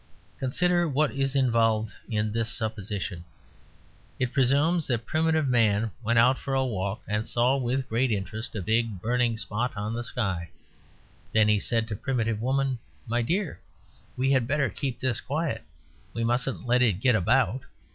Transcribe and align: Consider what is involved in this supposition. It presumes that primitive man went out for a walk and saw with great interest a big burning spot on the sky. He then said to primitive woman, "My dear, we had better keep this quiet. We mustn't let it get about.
Consider 0.39 0.87
what 0.89 1.11
is 1.11 1.35
involved 1.35 1.93
in 2.09 2.31
this 2.31 2.49
supposition. 2.51 3.23
It 4.17 4.33
presumes 4.33 4.87
that 4.87 5.05
primitive 5.05 5.47
man 5.47 5.91
went 6.03 6.17
out 6.17 6.39
for 6.39 6.55
a 6.55 6.65
walk 6.65 7.03
and 7.07 7.27
saw 7.27 7.55
with 7.57 7.87
great 7.87 8.09
interest 8.11 8.55
a 8.55 8.63
big 8.63 8.99
burning 8.99 9.37
spot 9.37 9.77
on 9.77 9.93
the 9.93 10.03
sky. 10.03 10.49
He 11.31 11.37
then 11.45 11.59
said 11.59 11.87
to 11.87 11.95
primitive 11.95 12.41
woman, 12.41 12.79
"My 13.05 13.21
dear, 13.21 13.59
we 14.17 14.31
had 14.31 14.47
better 14.47 14.71
keep 14.71 14.99
this 14.99 15.21
quiet. 15.21 15.63
We 16.15 16.23
mustn't 16.23 16.65
let 16.65 16.81
it 16.81 16.93
get 16.99 17.13
about. 17.13 17.61